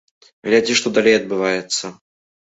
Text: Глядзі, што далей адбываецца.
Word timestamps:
Глядзі, 0.47 0.77
што 0.79 0.91
далей 0.95 1.15
адбываецца. 1.17 1.91